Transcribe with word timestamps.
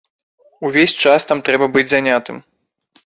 Увесь 0.69 0.95
час 1.09 1.29
там 1.33 1.45
трэба 1.49 1.65
быць 1.77 1.89
занятым. 1.93 2.37